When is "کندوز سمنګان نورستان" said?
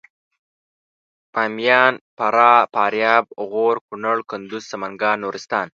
4.29-5.67